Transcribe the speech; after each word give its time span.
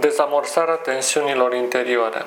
Dezamorsarea 0.00 0.74
tensiunilor 0.74 1.54
interioare. 1.54 2.26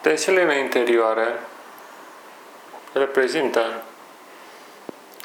Tensiunile 0.00 0.58
interioare 0.58 1.40
reprezintă 2.92 3.82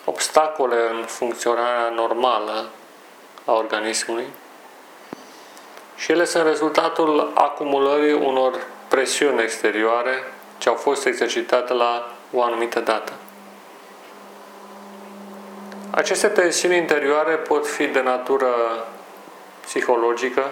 obstacole 0.06 0.90
în 0.90 1.06
funcționarea 1.06 1.90
normală 1.90 2.70
a 3.46 3.54
organismului 3.54 4.28
și 5.96 6.12
ele 6.12 6.26
sunt 6.26 6.46
rezultatul 6.46 7.32
acumulării 7.34 8.14
unor 8.14 8.68
presiuni 8.88 9.42
exterioare 9.42 10.34
ce 10.58 10.70
au 10.70 10.76
fost 10.76 11.06
exercitate 11.06 11.74
la 11.74 12.12
o 12.34 12.44
anumită 12.44 12.80
dată. 12.80 13.14
Aceste 15.98 16.28
tensiuni 16.28 16.78
interioare 16.78 17.36
pot 17.36 17.68
fi 17.68 17.88
de 17.88 18.02
natură 18.02 18.54
psihologică, 19.62 20.52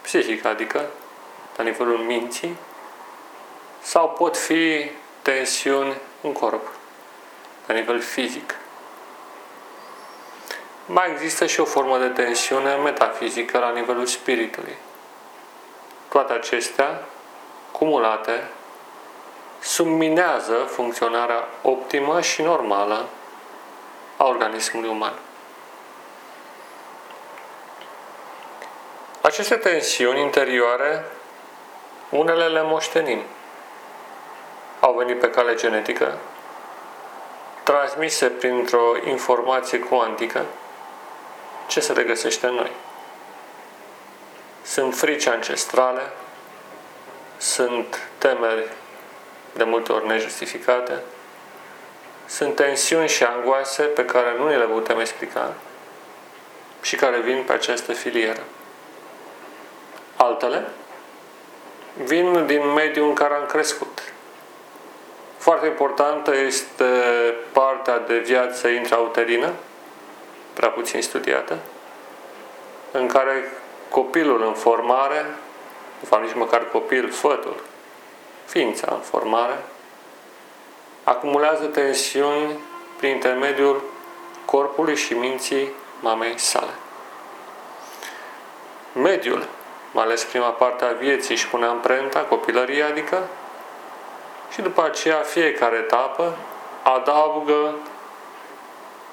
psihică, 0.00 0.48
adică 0.48 0.84
la 1.56 1.64
nivelul 1.64 1.98
minții, 1.98 2.56
sau 3.80 4.10
pot 4.10 4.36
fi 4.36 4.90
tensiuni 5.22 5.94
în 6.20 6.32
corp, 6.32 6.68
la 7.66 7.74
nivel 7.74 8.00
fizic. 8.00 8.54
Mai 10.86 11.10
există 11.10 11.46
și 11.46 11.60
o 11.60 11.64
formă 11.64 11.98
de 11.98 12.08
tensiune 12.08 12.74
metafizică 12.74 13.58
la 13.58 13.70
nivelul 13.70 14.06
spiritului. 14.06 14.76
Toate 16.08 16.32
acestea, 16.32 17.02
cumulate, 17.72 18.48
subminează 19.60 20.54
funcționarea 20.54 21.48
optimă 21.62 22.20
și 22.20 22.42
normală 22.42 23.08
a 24.18 24.26
organismului 24.26 24.88
uman. 24.88 25.12
Aceste 29.20 29.56
tensiuni 29.56 30.20
interioare, 30.20 31.04
unele 32.10 32.46
le 32.46 32.62
moștenim. 32.62 33.22
Au 34.80 34.94
venit 34.94 35.18
pe 35.18 35.30
cale 35.30 35.54
genetică, 35.54 36.18
transmise 37.62 38.26
printr-o 38.26 38.96
informație 39.06 39.78
cuantică, 39.78 40.44
ce 41.66 41.80
se 41.80 41.92
regăsește 41.92 42.46
în 42.46 42.54
noi. 42.54 42.70
Sunt 44.62 44.94
frici 44.94 45.26
ancestrale, 45.26 46.02
sunt 47.36 48.08
temeri 48.18 48.68
de 49.52 49.64
multe 49.64 49.92
ori 49.92 50.06
nejustificate, 50.06 51.02
sunt 52.28 52.54
tensiuni 52.54 53.08
și 53.08 53.24
angoase 53.24 53.82
pe 53.82 54.04
care 54.04 54.34
nu 54.38 54.48
ne 54.48 54.56
le 54.56 54.64
putem 54.64 54.98
explica 54.98 55.54
și 56.80 56.96
care 56.96 57.20
vin 57.20 57.42
pe 57.46 57.52
această 57.52 57.92
filieră. 57.92 58.42
Altele 60.16 60.64
vin 62.04 62.46
din 62.46 62.72
mediul 62.72 63.08
în 63.08 63.14
care 63.14 63.34
am 63.34 63.46
crescut. 63.46 64.12
Foarte 65.38 65.66
importantă 65.66 66.36
este 66.36 66.84
partea 67.52 67.98
de 67.98 68.18
viață 68.18 68.68
intrauterină, 68.68 69.52
prea 70.52 70.68
puțin 70.68 71.02
studiată, 71.02 71.58
în 72.90 73.06
care 73.06 73.52
copilul 73.88 74.42
în 74.42 74.52
formare, 74.52 75.26
de 76.00 76.06
fapt 76.06 76.22
nici 76.22 76.34
măcar 76.34 76.68
copil, 76.68 77.10
fătul, 77.10 77.62
ființa 78.44 78.86
în 78.90 79.00
formare, 79.00 79.58
acumulează 81.08 81.64
tensiuni 81.64 82.58
prin 82.96 83.10
intermediul 83.10 83.82
corpului 84.44 84.96
și 84.96 85.14
minții 85.14 85.72
mamei 86.00 86.38
sale. 86.38 86.72
Mediul, 88.92 89.46
mai 89.92 90.04
ales 90.04 90.24
prima 90.24 90.48
parte 90.48 90.84
a 90.84 90.92
vieții, 90.92 91.34
își 91.34 91.48
pune 91.48 91.66
amprenta, 91.66 92.20
copilăria, 92.20 92.86
adică, 92.86 93.28
și 94.50 94.60
după 94.60 94.84
aceea 94.84 95.16
fiecare 95.16 95.76
etapă 95.76 96.36
adaugă 96.82 97.74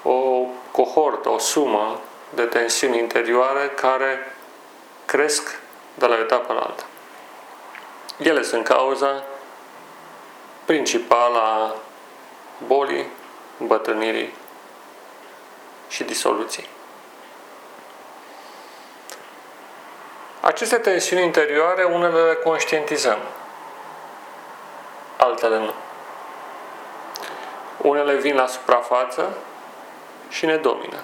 o 0.02 0.46
cohortă, 0.70 1.28
o 1.28 1.38
sumă 1.38 2.00
de 2.34 2.42
tensiuni 2.42 2.98
interioare 2.98 3.72
care 3.80 4.36
cresc 5.04 5.60
de 5.94 6.06
la 6.06 6.14
o 6.14 6.18
etapă 6.18 6.52
la 6.52 6.60
alta. 6.60 6.84
Ele 8.18 8.42
sunt 8.42 8.64
cauza 8.64 9.22
principală 10.64 11.38
a 11.38 11.74
bolii, 12.66 13.06
îmbătrânirii 13.58 14.34
și 15.88 16.04
disoluției. 16.04 16.68
Aceste 20.40 20.76
tensiuni 20.76 21.22
interioare, 21.22 21.84
unele 21.84 22.22
le 22.22 22.34
conștientizăm, 22.34 23.18
altele 25.16 25.58
nu. 25.58 25.72
Unele 27.82 28.14
vin 28.14 28.34
la 28.34 28.46
suprafață 28.46 29.36
și 30.28 30.46
ne 30.46 30.56
domină. 30.56 31.00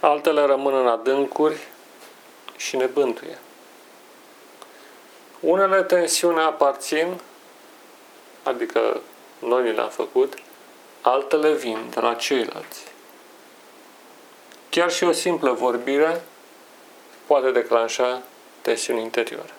Altele 0.00 0.44
rămân 0.44 0.74
în 0.74 0.88
adâncuri 0.88 1.66
și 2.56 2.76
ne 2.76 2.86
bântuie. 2.86 3.38
Unele 5.40 5.82
tensiuni 5.82 6.40
aparțin 6.40 7.20
adică 8.48 9.00
noi 9.38 9.62
ni 9.62 9.74
le-am 9.74 9.88
făcut, 9.88 10.34
altele 11.00 11.52
vin 11.52 11.78
de 11.90 12.00
la 12.00 12.14
ceilalți. 12.14 12.84
Chiar 14.70 14.90
și 14.90 15.04
o 15.04 15.12
simplă 15.12 15.52
vorbire 15.52 16.22
poate 17.26 17.50
declanșa 17.50 18.22
tensiuni 18.62 19.02
interioare. 19.02 19.52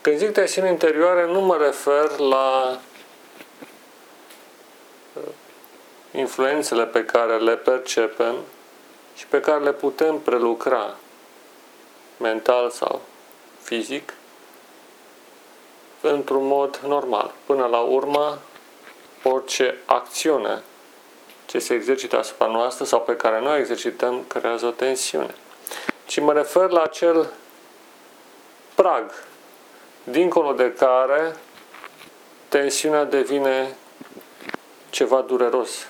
Când 0.00 0.18
zic 0.18 0.32
tensiuni 0.32 0.68
interioare, 0.68 1.26
nu 1.26 1.40
mă 1.40 1.56
refer 1.56 2.18
la 2.18 2.78
uh, 5.12 5.22
influențele 6.12 6.86
pe 6.86 7.04
care 7.04 7.38
le 7.38 7.56
percepem 7.56 8.34
și 9.16 9.26
pe 9.26 9.40
care 9.40 9.62
le 9.62 9.72
putem 9.72 10.18
prelucra 10.18 10.96
mental 12.16 12.70
sau 12.70 13.00
fizic 13.62 14.12
într-un 16.10 16.46
mod 16.46 16.80
normal. 16.86 17.34
Până 17.46 17.66
la 17.66 17.78
urmă, 17.78 18.38
orice 19.22 19.78
acțiune 19.84 20.62
ce 21.46 21.58
se 21.58 21.74
exercită 21.74 22.18
asupra 22.18 22.46
noastră 22.46 22.84
sau 22.84 23.00
pe 23.00 23.16
care 23.16 23.40
noi 23.40 23.56
o 23.56 23.58
exercităm 23.58 24.24
creează 24.28 24.66
o 24.66 24.70
tensiune. 24.70 25.34
Ci 26.06 26.20
mă 26.20 26.32
refer 26.32 26.70
la 26.70 26.82
acel 26.82 27.32
prag 28.74 29.12
dincolo 30.04 30.52
de 30.52 30.72
care 30.72 31.36
tensiunea 32.48 33.04
devine 33.04 33.76
ceva 34.90 35.20
dureros, 35.20 35.88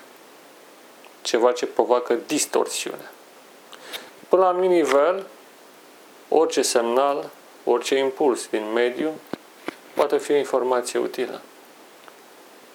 ceva 1.21 1.51
ce 1.51 1.65
provoacă 1.65 2.17
distorsiune. 2.27 3.11
Până 4.29 4.41
la 4.41 4.49
un 4.49 4.59
nivel, 4.59 5.25
orice 6.29 6.61
semnal, 6.61 7.29
orice 7.63 7.97
impuls 7.97 8.47
din 8.47 8.71
mediu 8.73 9.11
poate 9.97 10.17
fi 10.17 10.31
o 10.31 10.35
informație 10.35 10.99
utilă 10.99 11.41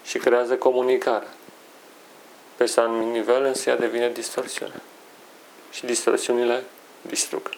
și 0.04 0.18
creează 0.18 0.56
comunicare. 0.56 1.26
Pe 2.56 2.72
un 2.76 2.82
anumit 2.82 3.12
nivel 3.12 3.44
însă 3.44 3.70
ea 3.70 3.76
devine 3.76 4.10
distorsiune. 4.10 4.82
Și 5.70 5.86
distorsiunile 5.86 6.64
distrug. 7.02 7.50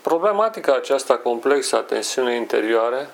Problematica 0.00 0.74
aceasta 0.74 1.18
complexă 1.18 1.76
a 1.76 1.82
tensiunii 1.82 2.36
interioare 2.36 3.10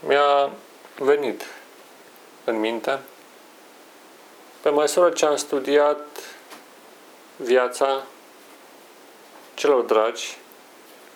mi-a 0.00 0.50
venit 0.98 1.42
în 2.44 2.60
minte 2.60 2.98
pe 4.60 4.70
măsură 4.70 5.10
ce 5.10 5.26
am 5.26 5.36
studiat 5.36 6.18
viața 7.36 8.02
celor 9.54 9.82
dragi 9.82 10.36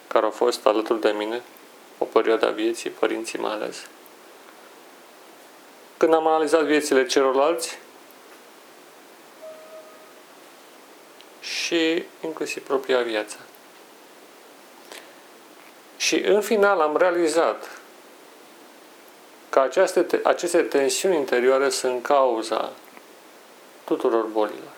care 0.07 0.25
au 0.25 0.31
fost 0.31 0.67
alături 0.67 1.01
de 1.01 1.11
mine 1.11 1.43
o 1.99 2.05
perioadă 2.05 2.47
a 2.47 2.51
vieții, 2.51 2.91
părinții 2.91 3.39
mai 3.39 3.53
ales. 3.53 3.87
Când 5.97 6.15
am 6.15 6.27
analizat 6.27 6.65
viețile 6.65 7.07
celorlalți 7.07 7.79
și 11.41 12.05
inclusiv 12.25 12.67
propria 12.67 13.03
viață. 13.03 13.37
Și 15.97 16.17
în 16.17 16.41
final 16.41 16.81
am 16.81 16.97
realizat 16.97 17.81
că 19.49 19.61
aceste, 19.61 20.21
aceste 20.25 20.63
tensiuni 20.63 21.17
interioare 21.17 21.69
sunt 21.69 22.03
cauza 22.03 22.73
tuturor 23.85 24.25
bolilor 24.25 24.73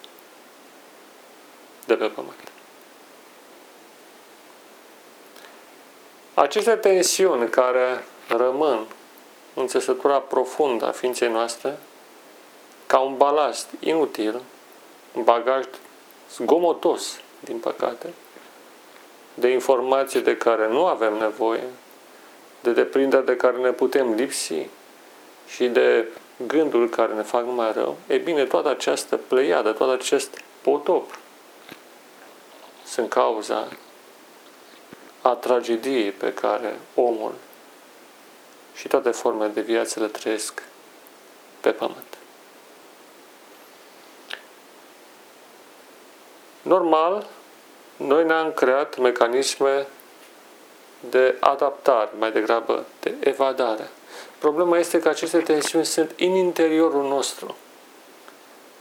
de 1.86 1.94
pe 1.94 2.06
pământ. 2.06 2.49
Aceste 6.40 6.70
tensiuni 6.70 7.48
care 7.48 8.04
rămân 8.28 8.86
în 9.54 9.66
țesătura 9.66 10.18
profundă 10.18 10.86
a 10.86 10.90
ființei 10.90 11.28
noastre, 11.28 11.78
ca 12.86 12.98
un 12.98 13.16
balast 13.16 13.68
inutil, 13.80 14.40
un 15.14 15.22
bagaj 15.22 15.64
zgomotos, 16.34 17.20
din 17.40 17.58
păcate, 17.58 18.12
de 19.34 19.48
informații 19.48 20.20
de 20.20 20.36
care 20.36 20.68
nu 20.68 20.86
avem 20.86 21.14
nevoie, 21.14 21.64
de 22.60 22.72
deprinderi 22.72 23.26
de 23.26 23.36
care 23.36 23.56
ne 23.56 23.70
putem 23.70 24.12
lipsi 24.12 24.66
și 25.46 25.66
de 25.66 26.06
gânduri 26.46 26.88
care 26.88 27.12
ne 27.12 27.22
fac 27.22 27.44
mai 27.46 27.72
rău, 27.72 27.96
e 28.06 28.16
bine, 28.16 28.44
toată 28.44 28.68
această 28.68 29.16
pleiadă, 29.16 29.72
tot 29.72 29.90
acest 29.90 30.40
potop 30.62 31.18
sunt 32.84 33.08
cauza 33.08 33.68
a 35.22 35.34
tragediei 35.34 36.10
pe 36.10 36.34
care 36.34 36.78
omul 36.94 37.34
și 38.74 38.88
toate 38.88 39.10
formele 39.10 39.50
de 39.50 39.60
viață 39.60 40.00
le 40.00 40.06
trăiesc 40.06 40.62
pe 41.60 41.70
pământ. 41.70 42.18
Normal, 46.62 47.26
noi 47.96 48.24
ne-am 48.24 48.52
creat 48.52 48.98
mecanisme 48.98 49.86
de 51.10 51.36
adaptare, 51.40 52.10
mai 52.18 52.32
degrabă 52.32 52.86
de 53.00 53.14
evadare. 53.20 53.88
Problema 54.38 54.78
este 54.78 54.98
că 54.98 55.08
aceste 55.08 55.38
tensiuni 55.38 55.84
sunt 55.84 56.14
în 56.18 56.30
interiorul 56.30 57.08
nostru. 57.08 57.56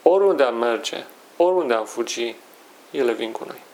Oriunde 0.04 0.44
am 0.44 0.56
merge, 0.56 1.04
oriunde 1.38 1.74
am 1.74 1.86
fugi, 1.86 2.36
ele 2.92 3.12
vin 3.12 3.32
cu 3.32 3.44
noi. 3.48 3.69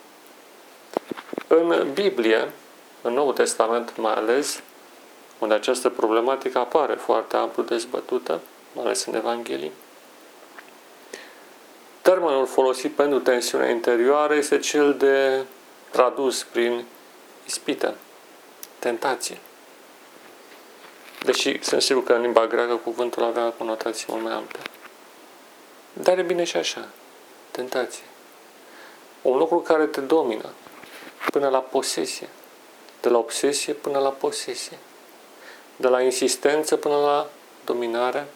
În 1.58 1.92
Biblie, 1.94 2.52
în 3.02 3.14
Noul 3.14 3.34
Testament 3.34 3.98
mai 3.98 4.14
ales, 4.14 4.62
unde 5.40 5.54
această 5.54 5.90
problematică 5.90 6.58
apare 6.58 6.94
foarte 6.94 7.36
amplu 7.36 7.64
dezbătută, 7.64 8.40
mai 8.74 8.84
ales 8.84 9.06
în 9.06 9.16
Evanghelie, 9.16 9.72
termenul 12.02 12.46
folosit 12.46 12.92
pentru 12.92 13.20
tensiunea 13.20 13.70
interioară 13.70 14.36
este 14.36 14.58
cel 14.58 14.94
de 14.94 15.44
tradus 15.90 16.44
prin 16.44 16.86
ispită, 17.46 17.96
tentație. 18.80 19.38
Deși 21.24 21.64
sunt 21.64 21.82
sigur 21.82 22.04
că 22.04 22.14
în 22.14 22.22
limba 22.22 22.48
greacă 22.48 22.76
cuvântul 22.76 23.24
avea 23.24 23.54
conotații 23.58 24.06
mult 24.10 24.24
mai 24.24 24.34
ample. 24.34 24.60
Dar 25.94 26.18
e 26.18 26.22
bine 26.22 26.44
și 26.44 26.58
așa. 26.58 26.88
Tentație. 27.52 28.04
Un 29.22 29.38
lucru 29.38 29.60
care 29.60 29.86
te 29.86 30.02
domină 30.02 30.50
până 31.32 31.50
la 31.50 31.60
posesie. 31.60 32.30
De 33.02 33.10
la 33.10 33.18
obsesie 33.18 33.74
până 33.74 34.00
la 34.00 34.10
posesie. 34.10 34.78
De 35.76 35.88
la 35.88 36.02
insistență 36.02 36.76
până 36.76 36.96
la 36.96 37.28
dominare 37.66 38.28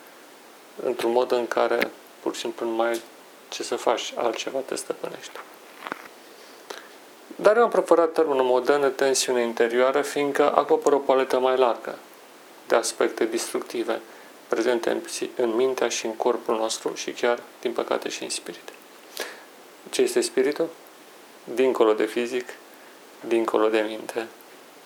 într-un 0.83 1.11
mod 1.11 1.31
în 1.31 1.47
care 1.47 1.91
pur 2.19 2.33
și 2.33 2.39
simplu 2.39 2.65
nu 2.65 2.75
mai 2.75 3.01
ce 3.49 3.63
să 3.63 3.75
faci 3.75 4.13
altceva 4.15 4.59
te 4.59 4.75
stăpânește. 4.75 5.39
Dar 7.35 7.57
eu 7.57 7.63
am 7.63 7.69
preferat 7.69 8.11
termenul 8.11 8.45
modern 8.45 8.81
de 8.81 8.87
tensiune 8.87 9.41
interioară, 9.41 10.01
fiindcă 10.01 10.55
acoperă 10.55 10.95
o 10.95 10.99
paletă 10.99 11.39
mai 11.39 11.57
largă 11.57 11.97
de 12.67 12.75
aspecte 12.75 13.25
destructive 13.25 14.01
prezente 14.47 14.89
în, 14.89 15.01
în 15.35 15.55
mintea 15.55 15.89
și 15.89 16.05
în 16.05 16.15
corpul 16.15 16.55
nostru 16.55 16.93
și 16.93 17.11
chiar, 17.11 17.39
din 17.61 17.71
păcate, 17.71 18.09
și 18.09 18.23
în 18.23 18.29
spirit. 18.29 18.69
Ce 19.89 20.01
este 20.01 20.21
spiritul? 20.21 20.69
Dincolo 21.43 21.93
de 21.93 22.05
fizic, 22.05 22.45
dincolo 23.27 23.67
de 23.67 23.79
minte, 23.79 24.27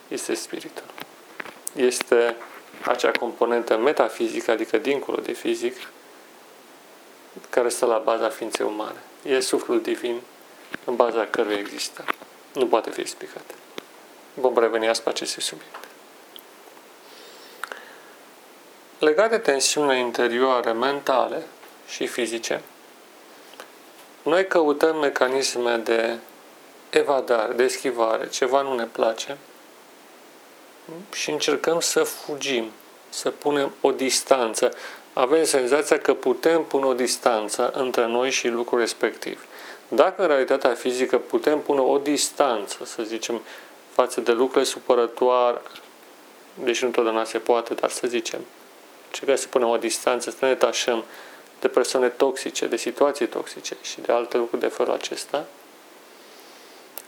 este 0.07 0.33
spiritul. 0.33 0.83
Este 1.75 2.35
acea 2.85 3.11
componentă 3.11 3.77
metafizică, 3.77 4.51
adică 4.51 4.77
dincolo 4.77 5.17
de 5.21 5.31
fizic, 5.31 5.75
care 7.49 7.69
stă 7.69 7.85
la 7.85 7.97
baza 7.97 8.29
ființei 8.29 8.65
umane. 8.65 8.99
E 9.23 9.39
suflul 9.39 9.81
divin 9.81 10.21
în 10.85 10.95
baza 10.95 11.25
căruia 11.25 11.57
există. 11.57 12.03
Nu 12.53 12.67
poate 12.67 12.89
fi 12.89 12.99
explicat. 12.99 13.43
Vom 14.33 14.57
reveni 14.57 14.87
asupra 14.87 15.11
acestui 15.11 15.41
subiect. 15.41 15.87
Legat 18.99 19.29
de 19.29 19.37
tensiunile 19.37 19.97
interioare, 19.99 20.71
mentale 20.71 21.43
și 21.87 22.07
fizice, 22.07 22.61
noi 24.23 24.47
căutăm 24.47 24.97
mecanisme 24.97 25.77
de 25.77 26.17
evadare, 26.93 27.53
de 27.53 27.63
eschivare, 27.63 28.27
ceva 28.27 28.61
nu 28.61 28.75
ne 28.75 28.85
place 28.85 29.37
și 31.13 31.31
încercăm 31.31 31.79
să 31.79 32.03
fugim, 32.03 32.71
să 33.09 33.29
punem 33.29 33.71
o 33.81 33.91
distanță. 33.91 34.73
Avem 35.13 35.43
senzația 35.43 35.99
că 35.99 36.13
putem 36.13 36.63
pune 36.63 36.85
o 36.85 36.93
distanță 36.93 37.71
între 37.75 38.05
noi 38.05 38.29
și 38.31 38.47
lucrul 38.47 38.79
respectiv. 38.79 39.45
Dacă 39.87 40.21
în 40.21 40.27
realitatea 40.27 40.73
fizică 40.73 41.17
putem 41.17 41.61
pune 41.61 41.79
o 41.79 41.97
distanță, 41.97 42.85
să 42.85 43.03
zicem, 43.03 43.41
față 43.91 44.21
de 44.21 44.31
lucrurile 44.31 44.63
supărătoare, 44.63 45.61
deși 46.63 46.83
nu 46.83 46.89
totdeauna 46.89 47.23
se 47.23 47.37
poate, 47.37 47.73
dar 47.73 47.89
să 47.89 48.07
zicem, 48.07 48.39
încercăm 49.07 49.35
să 49.35 49.47
punem 49.47 49.67
o 49.67 49.77
distanță, 49.77 50.29
să 50.29 50.37
ne 50.39 50.47
detașăm 50.47 51.03
de 51.59 51.67
persoane 51.67 52.07
toxice, 52.07 52.65
de 52.65 52.75
situații 52.75 53.27
toxice 53.27 53.75
și 53.81 54.01
de 54.01 54.11
alte 54.11 54.37
lucruri 54.37 54.61
de 54.61 54.67
felul 54.67 54.93
acesta, 54.93 55.45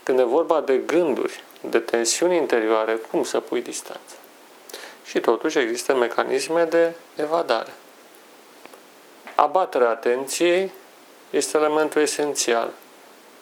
când 0.06 0.18
e 0.18 0.22
vorba 0.22 0.60
de 0.60 0.76
gânduri, 0.76 1.42
de 1.60 1.78
tensiuni 1.78 2.36
interioare, 2.36 2.94
cum 2.94 3.24
să 3.24 3.40
pui 3.40 3.62
distanță? 3.62 4.14
Și 5.04 5.20
totuși 5.20 5.58
există 5.58 5.94
mecanisme 5.94 6.64
de 6.64 6.94
evadare. 7.16 7.72
Abaterea 9.34 9.88
atenției 9.88 10.70
este 11.30 11.56
elementul 11.56 12.00
esențial. 12.00 12.70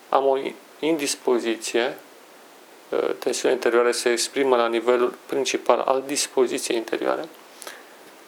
Am 0.08 0.26
o 0.26 0.38
indispoziție, 0.78 1.96
ă, 2.92 2.96
tensiunea 3.18 3.56
interioară 3.56 3.90
se 3.90 4.10
exprimă 4.10 4.56
la 4.56 4.68
nivelul 4.68 5.14
principal 5.26 5.78
al 5.78 6.02
dispoziției 6.06 6.76
interioare. 6.76 7.28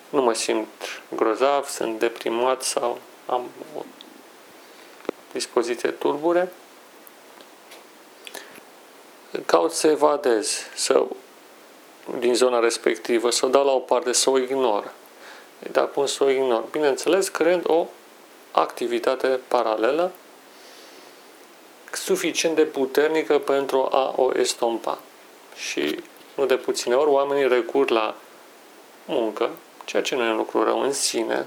Nu 0.09 0.23
mă 0.23 0.33
simt 0.33 1.03
grozav, 1.15 1.67
sunt 1.67 1.99
deprimat 1.99 2.63
sau 2.63 2.99
am 3.27 3.45
o 3.77 3.83
dispoziție 5.33 5.91
turbure. 5.91 6.53
Caut 9.47 9.73
să 9.73 9.87
evadez, 9.87 10.59
să, 10.75 11.05
din 12.19 12.35
zona 12.35 12.59
respectivă, 12.59 13.31
să 13.31 13.47
o 13.47 13.49
dau 13.49 13.65
la 13.65 13.73
o 13.73 13.79
parte, 13.79 14.13
să 14.13 14.31
o 14.31 14.39
ignor. 14.39 14.93
Dar 15.73 15.91
cum 15.91 16.07
să 16.07 16.25
o 16.25 16.31
ignor? 16.31 16.65
Bineînțeles, 16.71 17.29
creând 17.29 17.63
o 17.67 17.87
activitate 18.51 19.41
paralelă 19.49 20.13
suficient 21.93 22.57
de 22.57 22.65
puternică 22.65 23.39
pentru 23.39 23.89
a 23.91 24.13
o 24.17 24.31
estompa. 24.39 24.99
Și 25.57 26.03
nu 26.35 26.47
de 26.47 26.57
puține 26.57 26.95
ori 26.95 27.11
oamenii 27.11 27.49
recur 27.49 27.91
la 27.91 28.15
muncă, 29.05 29.51
ceea 29.85 30.03
ce 30.03 30.15
nu 30.15 30.25
e 30.25 30.31
un 30.31 30.37
lucru 30.37 30.65
rău 30.65 30.81
în 30.81 30.93
sine, 30.93 31.47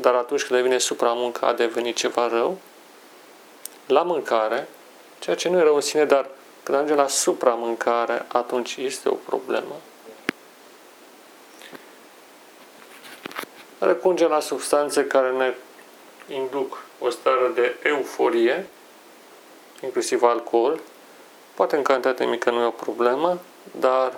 dar 0.00 0.14
atunci 0.14 0.42
când 0.42 0.60
devine 0.60 0.78
supramuncă 0.78 1.44
a 1.44 1.52
devenit 1.52 1.96
ceva 1.96 2.28
rău, 2.28 2.58
la 3.86 4.02
mâncare, 4.02 4.68
ceea 5.18 5.36
ce 5.36 5.48
nu 5.48 5.58
e 5.58 5.62
rău 5.62 5.74
în 5.74 5.80
sine, 5.80 6.04
dar 6.04 6.28
când 6.62 6.76
ajunge 6.76 6.94
la 6.94 7.08
supramâncare, 7.08 8.26
atunci 8.28 8.76
este 8.76 9.08
o 9.08 9.14
problemă. 9.14 9.74
Recurge 13.78 14.26
la 14.26 14.40
substanțe 14.40 15.06
care 15.06 15.30
ne 15.30 15.54
induc 16.34 16.82
o 16.98 17.10
stare 17.10 17.50
de 17.54 17.76
euforie, 17.82 18.66
inclusiv 19.82 20.22
alcool. 20.22 20.80
Poate 21.54 21.76
în 21.76 21.82
cantitate 21.82 22.24
mică 22.24 22.50
nu 22.50 22.60
e 22.60 22.64
o 22.64 22.70
problemă, 22.70 23.38
dar 23.78 24.12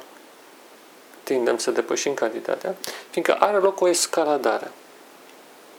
tindem 1.22 1.58
să 1.58 1.70
depășim 1.70 2.14
cantitatea, 2.14 2.74
fiindcă 3.10 3.34
are 3.34 3.56
loc 3.56 3.80
o 3.80 3.88
escaladare. 3.88 4.70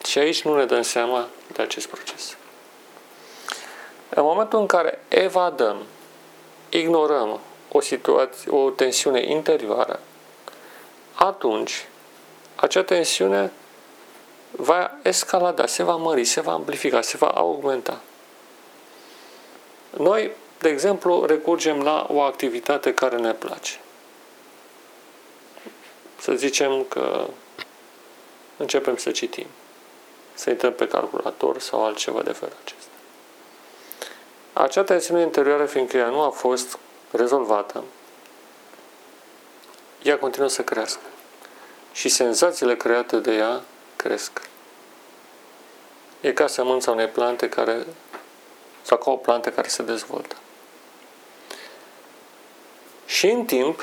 Și 0.05 0.17
aici 0.17 0.43
nu 0.43 0.55
ne 0.55 0.65
dăm 0.65 0.81
seama 0.81 1.27
de 1.53 1.61
acest 1.61 1.87
proces. 1.87 2.37
În 4.09 4.23
momentul 4.23 4.59
în 4.59 4.65
care 4.65 4.99
evadăm, 5.07 5.77
ignorăm 6.77 7.39
o 7.71 7.79
situație, 7.79 8.51
o 8.51 8.69
tensiune 8.69 9.25
interioară, 9.25 9.99
atunci 11.13 11.87
acea 12.55 12.83
tensiune 12.83 13.51
va 14.51 14.97
escalada, 15.01 15.65
se 15.65 15.83
va 15.83 15.95
mări, 15.95 16.23
se 16.25 16.41
va 16.41 16.51
amplifica, 16.51 17.01
se 17.01 17.17
va 17.17 17.27
augmenta. 17.27 18.01
Noi, 19.97 20.31
de 20.59 20.69
exemplu, 20.69 21.25
recurgem 21.25 21.81
la 21.81 22.07
o 22.09 22.21
activitate 22.21 22.93
care 22.93 23.17
ne 23.17 23.33
place. 23.33 23.79
Să 26.19 26.33
zicem 26.33 26.83
că 26.83 27.27
începem 28.57 28.97
să 28.97 29.11
citim, 29.11 29.47
să 30.33 30.49
intrăm 30.49 30.73
pe 30.73 30.87
calculator 30.87 31.59
sau 31.59 31.85
altceva 31.85 32.21
de 32.21 32.31
felul 32.31 32.55
acesta. 32.63 32.92
Acea 34.53 34.83
tensiune 34.83 35.21
interioară, 35.21 35.65
fiindcă 35.65 35.97
ea 35.97 36.07
nu 36.07 36.21
a 36.21 36.29
fost 36.29 36.77
rezolvată, 37.11 37.83
ea 40.01 40.17
continuă 40.17 40.47
să 40.47 40.61
crească. 40.61 41.01
și 41.93 42.09
senzațiile 42.09 42.75
create 42.75 43.17
de 43.17 43.35
ea 43.35 43.61
cresc. 43.95 44.41
E 46.21 46.33
ca 46.33 46.47
sămânța 46.47 46.91
unei 46.91 47.07
plante 47.07 47.49
care, 47.49 47.85
sau 48.81 48.97
ca 48.97 49.11
o 49.11 49.15
plantă 49.15 49.49
care 49.49 49.67
se 49.67 49.83
dezvoltă. 49.83 50.35
Și 53.05 53.29
în 53.29 53.45
timp, 53.45 53.81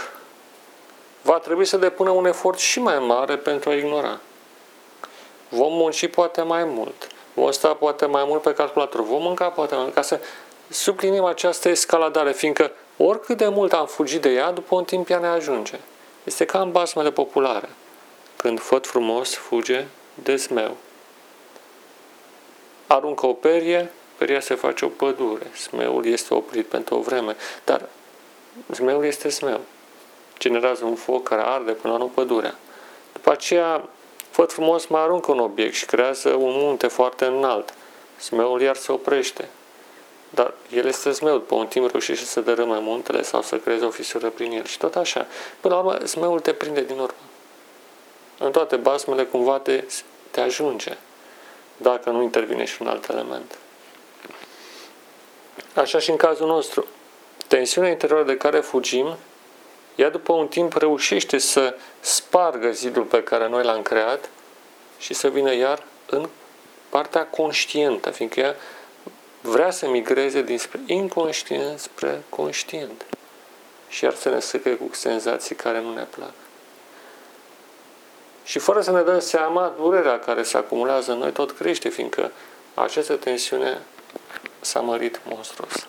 va 1.22 1.38
trebui 1.38 1.64
să 1.64 1.76
depună 1.76 2.10
un 2.10 2.26
efort 2.26 2.58
și 2.58 2.80
mai 2.80 2.98
mare 2.98 3.36
pentru 3.36 3.70
a 3.70 3.74
ignora. 3.74 4.20
Vom 5.48 5.72
munci 5.72 6.08
poate 6.08 6.42
mai 6.42 6.64
mult, 6.64 7.06
vom 7.34 7.50
sta 7.50 7.74
poate 7.74 8.06
mai 8.06 8.24
mult 8.26 8.42
pe 8.42 8.54
calculator, 8.54 9.02
vom 9.02 9.22
mânca 9.22 9.48
poate 9.48 9.74
mai 9.74 9.82
mult, 9.82 9.94
ca 9.94 10.02
să 10.02 10.20
suplinim 10.70 11.24
această 11.24 11.68
escaladare, 11.68 12.32
fiindcă 12.32 12.72
oricât 12.96 13.36
de 13.36 13.48
mult 13.48 13.72
am 13.72 13.86
fugit 13.86 14.20
de 14.20 14.28
ea, 14.28 14.50
după 14.50 14.74
un 14.74 14.84
timp 14.84 15.08
ea 15.08 15.18
ne 15.18 15.26
ajunge. 15.26 15.78
Este 16.24 16.44
ca 16.44 16.60
în 16.60 16.70
basmele 16.70 17.10
populare. 17.10 17.68
Când 18.36 18.60
făt 18.60 18.86
frumos 18.86 19.34
fuge 19.34 19.84
de 20.14 20.36
smeu. 20.36 20.76
Aruncă 22.86 23.26
o 23.26 23.32
perie, 23.32 23.90
peria 24.16 24.40
se 24.40 24.54
face 24.54 24.84
o 24.84 24.88
pădure. 24.88 25.46
Smeul 25.54 26.06
este 26.06 26.34
oprit 26.34 26.66
pentru 26.66 26.94
o 26.94 27.00
vreme, 27.00 27.36
dar 27.64 27.88
smeul 28.72 29.04
este 29.04 29.28
smeu. 29.28 29.60
Generează 30.38 30.84
un 30.84 30.94
foc 30.94 31.28
care 31.28 31.42
arde 31.44 31.72
până 31.72 31.96
la 31.96 32.04
o 32.04 32.06
pădurea. 32.06 32.54
După 33.12 33.30
aceea, 33.30 33.88
făt 34.30 34.52
frumos 34.52 34.86
mai 34.86 35.02
aruncă 35.02 35.30
un 35.30 35.38
obiect 35.38 35.74
și 35.74 35.86
creează 35.86 36.28
un 36.28 36.52
munte 36.54 36.86
foarte 36.86 37.24
înalt. 37.24 37.74
Smeul 38.16 38.60
iar 38.60 38.76
se 38.76 38.92
oprește. 38.92 39.48
Dar 40.30 40.54
el 40.72 40.86
este 40.86 41.10
zmeu, 41.10 41.32
după 41.32 41.54
un 41.54 41.66
timp 41.66 41.90
reușește 41.90 42.24
să 42.24 42.40
dărâme 42.40 42.78
muntele 42.78 43.22
sau 43.22 43.42
să 43.42 43.56
creeze 43.56 43.84
o 43.84 43.90
fisură 43.90 44.28
prin 44.28 44.52
el. 44.52 44.64
Și 44.64 44.78
tot 44.78 44.96
așa. 44.96 45.26
Până 45.60 45.74
la 45.74 45.80
urmă, 45.80 45.98
zmeul 46.04 46.40
te 46.40 46.52
prinde 46.52 46.82
din 46.82 46.98
urmă. 46.98 47.18
În 48.38 48.50
toate 48.50 48.76
basmele 48.76 49.24
cumva 49.24 49.58
te, 49.58 49.84
te 50.30 50.40
ajunge, 50.40 50.96
dacă 51.76 52.10
nu 52.10 52.22
intervine 52.22 52.64
și 52.64 52.82
un 52.82 52.88
alt 52.88 53.08
element. 53.08 53.58
Așa 55.74 55.98
și 55.98 56.10
în 56.10 56.16
cazul 56.16 56.46
nostru. 56.46 56.86
Tensiunea 57.46 57.90
interioră 57.90 58.22
de 58.24 58.36
care 58.36 58.60
fugim, 58.60 59.16
ea 59.94 60.10
după 60.10 60.32
un 60.32 60.48
timp 60.48 60.76
reușește 60.76 61.38
să 61.38 61.74
spargă 62.00 62.70
zidul 62.70 63.02
pe 63.02 63.22
care 63.22 63.48
noi 63.48 63.64
l-am 63.64 63.82
creat 63.82 64.30
și 64.98 65.14
să 65.14 65.28
vină 65.28 65.54
iar 65.54 65.82
în 66.06 66.28
partea 66.88 67.26
conștientă, 67.26 68.10
fiindcă 68.10 68.40
ea 68.40 68.56
vrea 69.50 69.70
să 69.70 69.88
migreze 69.88 70.42
dinspre 70.42 70.80
inconștient 70.86 71.78
spre 71.78 72.22
conștient 72.28 73.06
și 73.88 74.04
iar 74.04 74.14
să 74.14 74.28
ne 74.28 74.40
săcă 74.40 74.70
cu 74.70 74.88
senzații 74.92 75.54
care 75.54 75.80
nu 75.80 75.94
ne 75.94 76.06
plac. 76.10 76.32
Și 78.44 78.58
fără 78.58 78.80
să 78.80 78.90
ne 78.90 79.02
dăm 79.02 79.18
seama, 79.18 79.74
durerea 79.76 80.18
care 80.18 80.42
se 80.42 80.56
acumulează 80.56 81.12
în 81.12 81.18
noi 81.18 81.32
tot 81.32 81.50
crește, 81.50 81.88
fiindcă 81.88 82.32
această 82.74 83.14
tensiune 83.14 83.82
s-a 84.60 84.80
mărit 84.80 85.20
monstruos. 85.28 85.86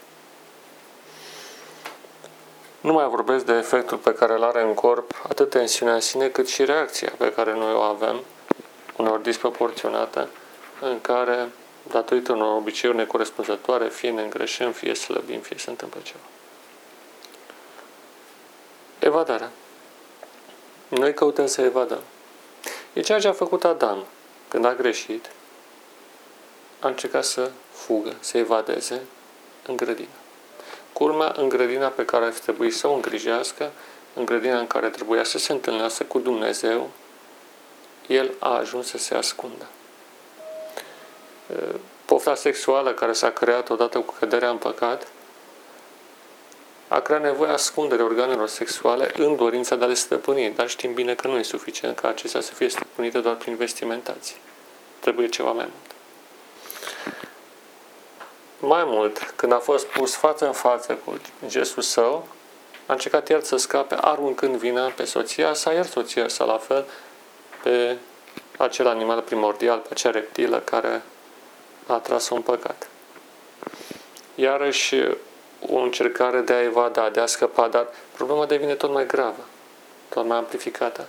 Nu 2.82 2.94
mai 2.94 3.08
vorbesc 3.08 3.46
de 3.46 3.53
efectul 3.53 3.98
pe 3.98 4.13
care 4.13 4.34
îl 4.34 4.44
are 4.44 4.62
în 4.62 4.74
corp 4.74 5.22
atât 5.30 5.50
tensiunea 5.50 5.94
în 5.94 6.00
sine, 6.00 6.27
cât 6.27 6.50
și 6.50 6.65
reacția 6.65 7.12
pe 7.18 7.34
care 7.34 7.53
noi 7.53 7.74
o 7.74 7.80
avem, 7.80 8.24
uneori 8.96 9.24
disproporționată, 9.24 10.30
în 10.80 11.01
care 11.01 11.50
datorită 11.91 12.31
unor 12.31 12.57
obiceiuri 12.57 12.98
necorespunzătoare, 12.98 13.89
fie 13.89 14.12
ne 14.12 14.21
îngreșăm, 14.21 14.71
fie 14.71 14.93
slăbim, 14.93 15.39
fie 15.39 15.57
se 15.57 15.69
întâmplă 15.69 16.00
ceva. 16.03 16.24
Evadarea. 19.00 19.51
Noi 20.88 21.13
căutăm 21.13 21.45
să 21.45 21.62
evadăm. 21.62 22.01
E 22.93 23.01
ceea 23.01 23.19
ce 23.19 23.27
a 23.27 23.31
făcut 23.31 23.63
Adam 23.63 24.05
când 24.48 24.65
a 24.65 24.74
greșit. 24.74 25.29
A 26.79 26.88
încercat 26.88 27.24
să 27.24 27.51
fugă, 27.71 28.15
să 28.19 28.38
evadeze 28.38 29.01
în 29.65 29.75
grădină. 29.75 30.07
Culmea 30.93 31.33
în 31.38 31.50
grădina 31.50 31.88
pe 31.88 32.05
care 32.05 32.25
ar 32.25 32.31
trebui 32.31 32.71
să 32.71 32.88
o 32.88 32.93
îngrijească, 32.93 33.71
în 34.13 34.25
grădina 34.25 34.60
în 34.60 34.67
care 34.67 34.89
trebuia 34.89 35.24
să 35.24 35.38
se 35.38 35.51
întâlnească 35.51 36.03
cu 36.03 36.19
Dumnezeu, 36.19 36.89
el 38.07 38.33
a 38.39 38.57
ajuns 38.57 38.88
să 38.88 38.98
se 38.98 39.15
ascundă 39.15 39.67
pofta 42.05 42.36
sexuală 42.36 42.93
care 42.93 43.13
s-a 43.13 43.29
creat 43.29 43.70
odată 43.70 44.00
cu 44.00 44.15
căderea 44.20 44.50
în 44.50 44.58
păcat, 44.58 45.08
a 46.88 47.00
creat 47.00 47.22
nevoia 47.22 47.53
ascunderea 47.53 48.05
organelor 48.05 48.48
sexuale 48.48 49.12
în 49.17 49.36
dorința 49.36 49.75
de 49.75 49.84
a 49.84 49.88
le 49.88 49.93
stăpâni, 49.93 50.53
dar 50.55 50.70
știm 50.70 50.93
bine 50.93 51.15
că 51.15 51.27
nu 51.27 51.38
e 51.38 51.43
suficient 51.43 52.00
ca 52.00 52.08
acestea 52.08 52.41
să 52.41 52.53
fie 52.53 52.70
stăpânite 52.70 53.20
doar 53.20 53.36
prin 53.36 53.55
vestimentații. 53.55 54.36
Trebuie 55.00 55.27
ceva 55.27 55.51
mai 55.51 55.67
mult. 55.70 55.91
Mai 58.60 58.84
mult, 58.86 59.34
când 59.36 59.51
a 59.51 59.60
fost 59.60 59.86
pus 59.86 60.15
față 60.15 60.46
în 60.46 60.53
față 60.53 60.93
cu 61.05 61.13
gestul 61.48 61.84
său, 61.84 62.27
a 62.86 62.93
încercat 62.93 63.29
el 63.29 63.41
să 63.41 63.58
scape 63.58 63.96
aruncând 64.01 64.55
vina 64.55 64.88
pe 64.88 65.03
soția 65.03 65.53
sa, 65.53 65.74
iar 65.74 65.86
soția 65.86 66.27
sa 66.27 66.43
la 66.43 66.58
fel 66.58 66.86
pe 67.63 67.98
acel 68.58 68.88
animal 68.88 69.22
primordial, 69.22 69.77
pe 69.77 69.88
acea 69.91 70.12
reptilă 70.12 70.60
care 70.60 71.01
a 71.88 71.98
tras 71.98 72.30
un 72.30 72.42
păcat. 72.42 72.88
Iarăși 74.36 74.96
o 75.70 75.78
încercare 75.78 76.40
de 76.40 76.54
a 76.54 76.62
evada, 76.62 77.10
de 77.10 77.20
a 77.20 77.26
scăpa, 77.26 77.68
dar 77.68 77.88
problema 78.16 78.46
devine 78.46 78.74
tot 78.74 78.92
mai 78.92 79.06
gravă, 79.06 79.46
tot 80.10 80.26
mai 80.26 80.38
amplificată. 80.38 81.08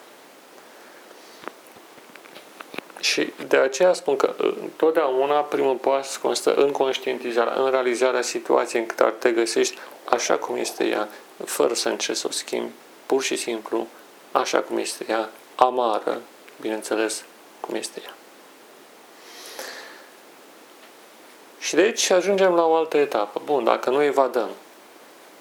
Și 3.00 3.33
de 3.49 3.57
aceea 3.57 3.93
spun 3.93 4.17
că 4.17 4.35
întotdeauna 4.61 5.41
primul 5.41 5.76
pas 5.76 6.17
constă 6.17 6.55
în 6.55 6.71
conștientizarea, 6.71 7.52
în 7.52 7.71
realizarea 7.71 8.23
situației 8.23 8.81
în 8.81 8.87
care 8.97 9.11
te 9.11 9.31
găsești 9.31 9.79
așa 10.05 10.37
cum 10.37 10.57
este 10.57 10.85
ea, 10.85 11.09
fără 11.45 11.75
să 11.75 11.88
încerci 11.88 12.19
să 12.19 12.26
o 12.26 12.31
schimbi, 12.31 12.73
pur 13.07 13.23
și 13.23 13.37
simplu 13.37 13.87
așa 14.33 14.61
cum 14.61 14.79
este 14.79 15.05
ea, 15.09 15.31
amară, 15.55 16.21
bineînțeles, 16.61 17.25
cum 17.61 17.75
este 17.75 18.00
ea. 18.05 18.14
Și 21.73 21.79
de 21.79 21.85
aici 21.85 22.11
ajungem 22.11 22.55
la 22.55 22.67
o 22.67 22.75
altă 22.75 22.97
etapă. 22.97 23.41
Bun, 23.45 23.64
dacă 23.64 23.91
nu 23.91 24.02
evadăm, 24.02 24.49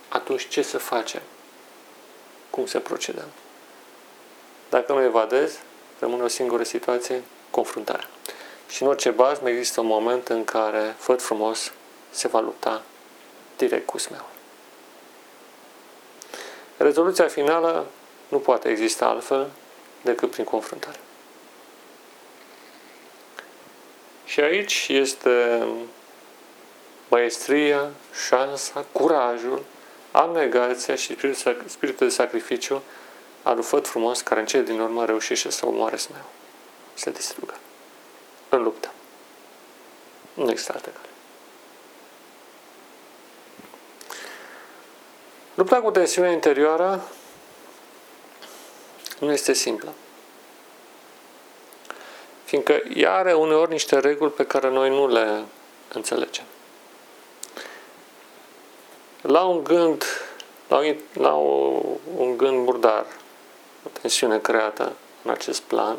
atunci 0.10 0.48
ce 0.48 0.62
să 0.62 0.78
facem? 0.78 1.22
Cum 2.50 2.66
să 2.66 2.80
procedăm? 2.80 3.28
Dacă 4.70 4.94
nu 4.94 5.02
evadezi, 5.02 5.60
rămâne 6.00 6.24
o 6.24 6.28
singură 6.28 6.64
situație, 6.64 7.24
confruntarea. 7.50 8.08
Și 8.70 8.82
în 8.82 8.88
orice 8.88 9.10
bază 9.10 9.50
există 9.50 9.82
un 9.82 9.88
moment 9.88 10.28
în 10.28 10.44
care 10.44 10.96
făt 10.98 11.22
frumos 11.22 11.72
se 12.10 12.28
va 12.28 12.40
lupta 12.40 12.82
direct 13.58 13.86
cu 13.86 13.98
smeul. 13.98 14.30
Rezoluția 16.78 17.28
finală 17.28 17.86
nu 18.28 18.40
poate 18.40 18.70
exista 18.70 19.06
altfel 19.06 19.50
decât 20.02 20.32
prin 20.32 20.44
confruntare. 20.44 21.00
Și 24.26 24.40
aici 24.40 24.88
este 24.90 25.68
maestria, 27.12 27.90
șansa, 28.28 28.86
curajul, 28.92 29.64
abnegația 30.12 30.96
și 30.96 31.18
spiritul 31.66 32.08
de 32.08 32.14
sacrificiu 32.14 32.82
al 33.44 33.56
lui 33.56 33.64
Făt 33.64 33.88
frumos 33.88 34.22
care 34.22 34.40
în 34.40 34.46
cele 34.46 34.64
din 34.64 34.80
urmă 34.80 35.06
reușește 35.06 35.52
să 35.52 35.66
omoare 35.66 35.96
smeu, 35.96 36.26
să 36.94 37.10
distrugă 37.10 37.54
în 38.50 38.64
luptă. 38.64 38.92
Nu 40.34 40.50
există 40.50 40.72
altă 40.76 40.90
cale. 40.90 41.06
Lupta 45.54 45.82
cu 45.82 45.92
tensiunea 45.92 46.32
interioară 46.32 47.04
nu 49.20 49.32
este 49.32 49.54
simplă. 49.54 49.94
Fiindcă 52.44 52.82
ea 52.94 53.14
are 53.14 53.34
uneori 53.34 53.72
niște 53.72 54.00
reguli 54.00 54.32
pe 54.32 54.46
care 54.46 54.70
noi 54.70 54.90
nu 54.90 55.08
le 55.08 55.44
înțelegem 55.94 56.46
la 59.22 59.44
un 59.44 59.64
gând, 59.64 60.04
la, 60.68 60.78
un, 60.78 60.96
la 61.14 61.36
o, 61.36 61.82
un 62.18 62.38
gând 62.38 62.66
murdar, 62.66 63.06
o 63.86 63.90
tensiune 64.02 64.40
creată 64.40 64.94
în 65.24 65.32
acest 65.32 65.62
plan, 65.62 65.98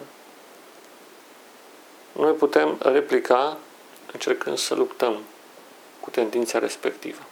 noi 2.13 2.33
putem 2.33 2.79
replica 2.83 3.57
încercând 4.13 4.59
să 4.59 4.75
luptăm 4.75 5.21
cu 6.01 6.11
tendința 6.11 6.59
respectivă. 6.59 7.23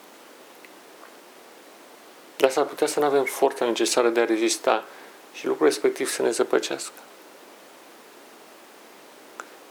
Dar 2.36 2.50
s-ar 2.50 2.64
putea 2.64 2.86
să 2.86 3.00
nu 3.00 3.06
avem 3.06 3.24
forța 3.24 3.64
necesară 3.64 4.08
de 4.08 4.20
a 4.20 4.24
rezista 4.24 4.84
și 5.32 5.46
lucrul 5.46 5.66
respectiv 5.66 6.08
să 6.08 6.22
ne 6.22 6.30
zăpăcească. 6.30 6.92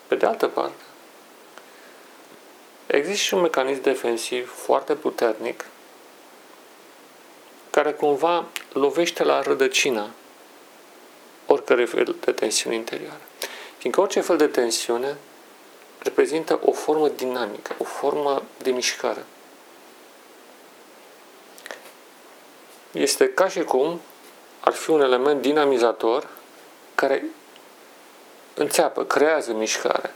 Pe 0.08 0.16
de 0.16 0.26
altă 0.26 0.48
parte, 0.48 0.84
există 2.88 3.24
și 3.24 3.34
un 3.34 3.42
mecanism 3.42 3.82
defensiv 3.82 4.54
foarte 4.56 4.96
puternic 4.96 5.66
care 7.70 7.92
cumva 7.92 8.46
lovește 8.74 9.24
la 9.24 9.42
rădăcină 9.42 10.10
oricărui 11.46 11.86
fel 11.86 12.16
de 12.26 12.32
tensiune 12.32 12.76
interioară. 12.76 13.22
Fiindcă 13.78 14.02
orice 14.02 14.22
fel 14.22 14.38
de 14.38 14.48
tensiune 14.48 15.18
reprezintă 16.00 16.60
o 16.64 16.72
formă 16.72 17.08
dinamică, 17.08 17.76
o 17.78 17.84
formă 17.84 18.44
de 18.58 18.72
mișcare. 18.72 19.26
Este 22.92 23.30
ca 23.30 23.48
și 23.48 23.64
cum 23.64 24.02
ar 24.60 24.74
fi 24.74 24.90
un 24.90 25.02
element 25.02 25.42
dinamizator 25.42 26.30
care 26.96 27.24
înțeapă, 28.54 29.04
creează 29.04 29.54
mișcare, 29.54 30.14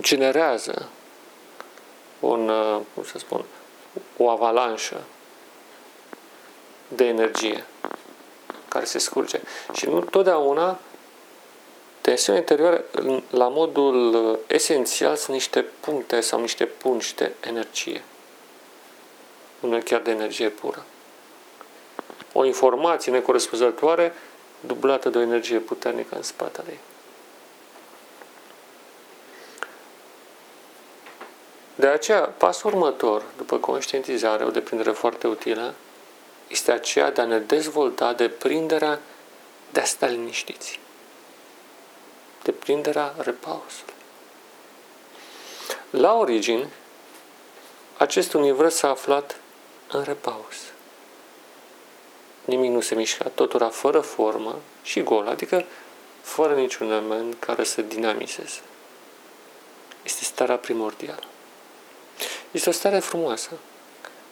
generează 0.00 0.88
un, 2.20 2.46
cum 2.94 3.04
să 3.04 3.18
spun, 3.18 3.44
o 4.16 4.28
avalanșă 4.28 5.00
de 6.94 7.04
energie 7.04 7.64
care 8.68 8.84
se 8.84 8.98
scurge. 8.98 9.40
Și 9.72 9.86
nu 9.86 10.00
totdeauna 10.00 10.78
tensiunea 12.00 12.40
interioară, 12.40 12.84
la 13.30 13.48
modul 13.48 14.38
esențial, 14.46 15.16
sunt 15.16 15.32
niște 15.32 15.64
puncte 15.80 16.20
sau 16.20 16.40
niște 16.40 16.64
pungi 16.64 17.14
de 17.14 17.32
energie. 17.40 18.02
Nu 19.60 19.80
chiar 19.84 20.00
de 20.00 20.10
energie 20.10 20.48
pură. 20.48 20.84
O 22.32 22.44
informație 22.44 23.12
necorespunzătoare 23.12 24.12
dublată 24.60 25.08
de 25.08 25.18
o 25.18 25.20
energie 25.20 25.58
puternică 25.58 26.16
în 26.16 26.22
spatele 26.22 26.68
ei. 26.70 26.80
De 31.74 31.86
aceea, 31.86 32.20
pasul 32.20 32.70
următor, 32.70 33.22
după 33.36 33.56
conștientizare, 33.56 34.44
o 34.44 34.50
deprindere 34.50 34.90
foarte 34.90 35.26
utilă, 35.26 35.74
este 36.50 36.72
aceea 36.72 37.10
de 37.10 37.20
a 37.20 37.24
ne 37.24 37.38
dezvolta 37.38 38.12
deprinderea 38.12 39.00
de 39.72 39.80
a 39.80 39.84
sta 39.84 40.06
liniștiți. 40.06 40.80
Deprinderea 42.42 43.14
repausului. 43.18 43.94
La 45.90 46.14
origine, 46.14 46.68
acest 47.96 48.32
univers 48.32 48.74
s-a 48.74 48.88
aflat 48.88 49.40
în 49.90 50.02
repaus. 50.02 50.56
Nimic 52.44 52.70
nu 52.70 52.80
se 52.80 52.94
mișca, 52.94 53.28
totul 53.28 53.60
era 53.60 53.70
fără 53.70 54.00
formă 54.00 54.58
și 54.82 55.02
gol, 55.02 55.28
adică 55.28 55.64
fără 56.20 56.54
niciun 56.54 56.90
element 56.90 57.36
care 57.38 57.64
să 57.64 57.82
dinamiseze. 57.82 58.60
Este 60.02 60.24
starea 60.24 60.56
primordială. 60.56 61.24
Este 62.50 62.68
o 62.68 62.72
stare 62.72 62.98
frumoasă. 62.98 63.50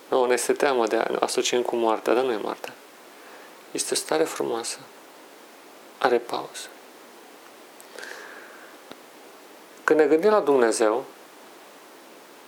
Nu, 0.08 0.24
ne 0.24 0.32
este 0.32 0.52
teamă 0.52 0.86
de 0.86 0.96
a 0.96 1.06
asociem 1.20 1.62
cu 1.62 1.76
moartea, 1.76 2.14
dar 2.14 2.24
nu 2.24 2.32
e 2.32 2.38
moartea. 2.42 2.72
Este 3.70 3.94
o 3.94 3.96
stare 3.96 4.24
frumoasă. 4.24 4.78
Are 5.98 6.18
pauză. 6.18 6.66
Când 9.84 10.00
ne 10.00 10.06
gândim 10.06 10.30
la 10.30 10.40
Dumnezeu, 10.40 11.04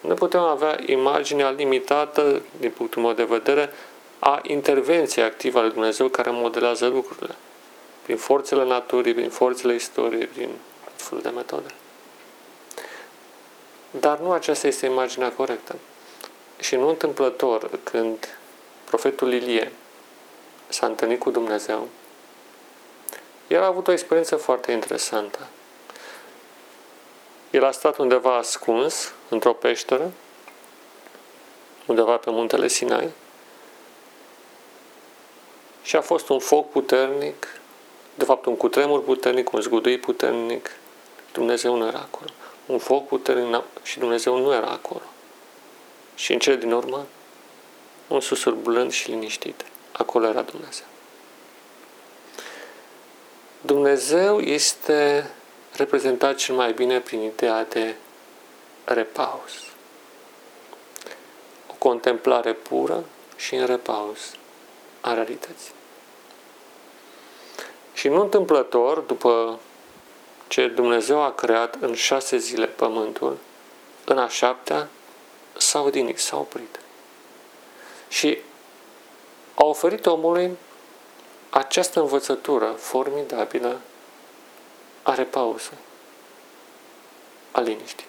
nu 0.00 0.14
putem 0.14 0.40
avea 0.40 0.78
imaginea 0.86 1.50
limitată, 1.50 2.42
din 2.58 2.70
punctul 2.70 3.02
meu 3.02 3.12
de 3.12 3.24
vedere, 3.24 3.72
a 4.18 4.40
intervenției 4.42 5.24
active 5.24 5.58
a 5.58 5.62
lui 5.62 5.70
Dumnezeu 5.70 6.08
care 6.08 6.30
modelează 6.30 6.86
lucrurile. 6.86 7.34
Prin 8.02 8.16
forțele 8.16 8.64
naturii, 8.64 9.14
prin 9.14 9.30
forțele 9.30 9.74
istoriei, 9.74 10.26
prin 10.26 10.48
felul 10.96 11.22
de 11.22 11.28
metode. 11.28 11.74
Dar 13.90 14.18
nu 14.18 14.32
aceasta 14.32 14.66
este 14.66 14.86
imaginea 14.86 15.32
corectă. 15.32 15.74
Și 16.60 16.76
nu 16.76 16.88
întâmplător, 16.88 17.70
când 17.82 18.38
profetul 18.84 19.32
Ilie 19.32 19.72
s-a 20.68 20.86
întâlnit 20.86 21.18
cu 21.18 21.30
Dumnezeu, 21.30 21.88
el 23.46 23.62
a 23.62 23.66
avut 23.66 23.88
o 23.88 23.92
experiență 23.92 24.36
foarte 24.36 24.72
interesantă. 24.72 25.38
El 27.50 27.64
a 27.64 27.70
stat 27.70 27.98
undeva 27.98 28.36
ascuns, 28.36 29.12
într-o 29.28 29.52
peșteră, 29.52 30.10
undeva 31.86 32.16
pe 32.16 32.30
muntele 32.30 32.68
Sinai, 32.68 33.10
și 35.82 35.96
a 35.96 36.00
fost 36.00 36.28
un 36.28 36.38
foc 36.38 36.70
puternic, 36.70 37.46
de 38.14 38.24
fapt 38.24 38.46
un 38.46 38.56
cutremur 38.56 39.04
puternic, 39.04 39.52
un 39.52 39.60
zgudui 39.60 39.98
puternic. 39.98 40.70
Dumnezeu 41.32 41.76
nu 41.76 41.86
era 41.86 41.98
acolo. 41.98 42.30
Un 42.66 42.78
foc 42.78 43.06
puternic 43.06 43.62
și 43.82 43.98
Dumnezeu 43.98 44.38
nu 44.38 44.52
era 44.52 44.66
acolo. 44.66 45.02
Și 46.20 46.32
în 46.32 46.38
cele 46.38 46.56
din 46.56 46.72
urmă, 46.72 47.06
un 48.08 48.20
susur 48.20 48.54
blând 48.54 48.92
și 48.92 49.10
liniștit. 49.10 49.64
Acolo 49.92 50.26
era 50.26 50.42
Dumnezeu. 50.42 50.86
Dumnezeu 53.60 54.40
este 54.40 55.30
reprezentat 55.76 56.36
cel 56.36 56.54
mai 56.54 56.72
bine 56.72 57.00
prin 57.00 57.20
ideea 57.20 57.64
de 57.64 57.94
repaus. 58.84 59.52
O 61.66 61.74
contemplare 61.78 62.52
pură 62.52 63.04
și 63.36 63.54
în 63.54 63.66
repaus 63.66 64.18
a 65.00 65.14
realității. 65.14 65.72
Și 67.92 68.08
nu 68.08 68.20
întâmplător, 68.20 68.98
după 68.98 69.58
ce 70.48 70.68
Dumnezeu 70.68 71.22
a 71.22 71.32
creat 71.32 71.76
în 71.80 71.94
șase 71.94 72.36
zile 72.36 72.66
pământul, 72.66 73.38
în 74.04 74.18
a 74.18 74.28
șaptea 74.28 74.88
s-a 75.56 75.80
odinit, 75.80 76.18
s-a 76.18 76.38
oprit. 76.38 76.80
Și 78.08 78.38
a 79.54 79.64
oferit 79.64 80.06
omului 80.06 80.56
această 81.50 82.00
învățătură 82.00 82.66
formidabilă 82.66 83.80
a 85.02 85.14
repausă, 85.14 85.70
a 87.50 87.60
liniștii. 87.60 88.06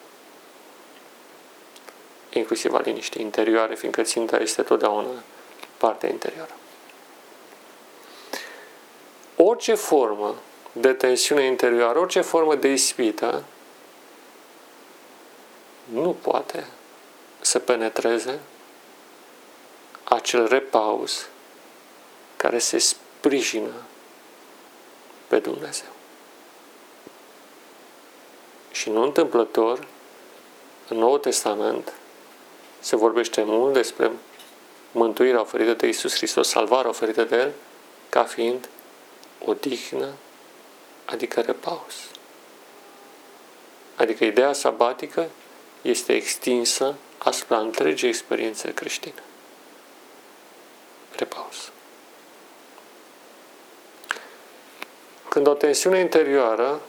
Inclusiv 2.30 2.73
a 2.73 2.80
liniștii 2.80 3.21
interioare, 3.21 3.75
fiindcă 3.75 4.01
ținta 4.01 4.38
este 4.38 4.62
totdeauna 4.62 5.10
partea 5.77 6.10
interioară. 6.10 6.56
Orice 9.36 9.73
formă 9.73 10.36
de 10.71 10.93
tensiune 10.93 11.45
interioară, 11.45 11.99
orice 11.99 12.21
formă 12.21 12.56
de 12.56 12.67
ispită, 12.67 13.43
nu 15.93 16.15
poate 16.21 16.67
să 17.41 17.60
penetreze 17.60 18.39
acel 20.04 20.47
repaus 20.47 21.27
care 22.38 22.60
se 22.60 22.77
sprijină 22.77 23.73
pe 25.27 25.39
Dumnezeu. 25.39 25.89
Și 28.71 28.89
nu 28.89 29.04
întâmplător, 29.04 29.88
în 30.88 30.97
Noul 30.97 31.19
Testament 31.19 31.93
se 32.80 32.95
vorbește 32.95 33.43
mult 33.43 33.73
despre 33.73 34.12
mântuirea 34.91 35.41
oferită 35.41 35.73
de 35.73 35.88
Isus 35.88 36.15
Hristos, 36.15 36.47
salvarea 36.47 36.89
oferită 36.89 37.23
de 37.23 37.36
El, 37.36 37.51
ca 38.10 38.23
fiind 38.23 38.69
odihnă, 39.45 40.10
adică 41.06 41.41
repaus. 41.41 41.95
Adică 43.95 44.25
ideea 44.25 44.54
sabatică 44.54 45.30
este 45.82 46.13
extinsă 46.13 46.95
asupra 47.23 47.57
întregii 47.57 48.07
experiențe 48.07 48.73
creștine. 48.73 49.23
Repaus. 51.15 51.71
Când 55.29 55.47
o 55.47 55.53
tensiune 55.53 55.99
interioară 55.99 56.81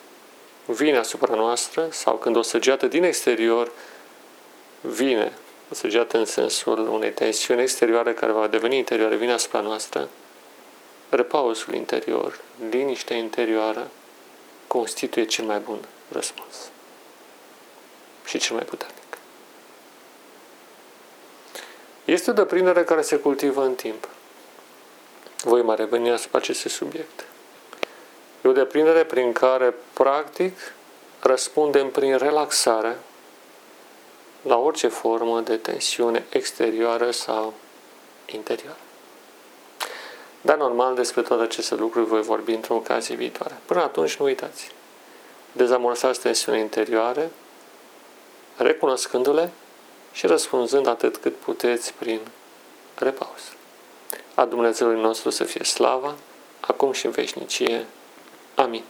vine 0.67 0.99
asupra 0.99 1.35
noastră 1.35 1.89
sau 1.91 2.17
când 2.17 2.37
o 2.37 2.43
săgeată 2.43 2.87
din 2.87 3.05
exterior 3.05 3.71
vine, 4.81 5.33
o 5.71 5.75
săgeată 5.75 6.19
în 6.19 6.25
sensul 6.25 6.89
unei 6.89 7.13
tensiuni 7.13 7.63
exterioare 7.63 8.15
care 8.15 8.33
va 8.33 8.47
deveni 8.47 8.77
interioară, 8.77 9.15
vine 9.15 9.33
asupra 9.33 9.61
noastră, 9.61 10.09
repausul 11.09 11.75
interior, 11.75 12.41
liniștea 12.71 13.17
interioară, 13.17 13.91
constituie 14.67 15.25
cel 15.25 15.45
mai 15.45 15.59
bun 15.59 15.79
răspuns 16.09 16.71
și 18.25 18.39
cel 18.39 18.57
mai 18.57 18.65
puternic. 18.65 19.02
Este 22.05 22.31
o 22.31 22.33
deprindere 22.33 22.85
care 22.85 23.03
se 23.03 23.17
cultivă 23.17 23.65
în 23.65 23.75
timp. 23.75 24.09
Voi 25.43 25.63
mai 25.63 25.77
reveni 25.77 26.11
asupra 26.11 26.39
acestui 26.39 26.71
subiect. 26.71 27.25
E 28.45 28.49
o 28.49 28.53
deprindere 28.53 29.05
prin 29.05 29.33
care, 29.33 29.75
practic, 29.93 30.59
răspundem 31.21 31.91
prin 31.91 32.17
relaxare 32.17 32.99
la 34.43 34.57
orice 34.57 34.89
formă 34.89 35.41
de 35.41 35.57
tensiune 35.57 36.25
exterioară 36.29 37.11
sau 37.11 37.55
interioară. 38.27 38.79
Dar 40.41 40.57
normal 40.57 40.95
despre 40.95 41.23
toate 41.23 41.43
aceste 41.43 41.75
lucruri 41.75 42.07
voi 42.07 42.23
vorbi 42.23 42.53
într-o 42.53 42.75
ocazie 42.75 43.15
viitoare. 43.15 43.55
Până 43.65 43.83
atunci 43.83 44.17
nu 44.17 44.25
uitați. 44.25 44.71
Dezamorsați 45.53 46.21
tensiunea 46.21 46.61
interioare, 46.61 47.31
recunoscându-le 48.57 49.51
și 50.13 50.27
răspunzând 50.27 50.87
atât 50.87 51.17
cât 51.17 51.37
puteți 51.37 51.95
prin 51.95 52.21
repaus. 52.95 53.41
A 54.35 54.45
Dumnezeului 54.45 55.01
nostru 55.01 55.31
să 55.31 55.45
fie 55.45 55.65
slava, 55.65 56.15
acum 56.61 56.93
și 56.93 57.07
în 57.07 57.13
veșnicie. 57.13 57.87
Amin. 58.55 58.83